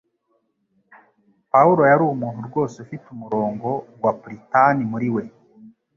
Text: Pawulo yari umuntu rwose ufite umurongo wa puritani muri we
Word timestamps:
Pawulo 1.51 1.81
yari 1.89 2.03
umuntu 2.05 2.41
rwose 2.49 2.75
ufite 2.83 3.05
umurongo 3.15 3.67
wa 4.03 4.11
puritani 4.19 4.81
muri 4.91 5.07
we 5.15 5.23